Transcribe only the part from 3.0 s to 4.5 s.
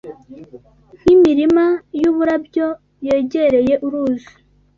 yegereye uruzi